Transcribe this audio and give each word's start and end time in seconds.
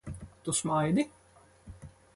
Tu 0.43 0.53
smaidi? 0.59 1.05